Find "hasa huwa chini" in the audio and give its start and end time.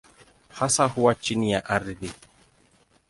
0.49-1.51